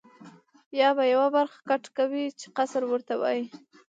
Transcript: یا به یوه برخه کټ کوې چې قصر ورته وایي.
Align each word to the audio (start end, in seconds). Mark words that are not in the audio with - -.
یا 0.79 0.89
به 0.97 1.03
یوه 1.13 1.27
برخه 1.35 1.59
کټ 1.69 1.83
کوې 1.97 2.25
چې 2.39 2.47
قصر 2.57 2.81
ورته 2.87 3.13
وایي. 3.21 3.45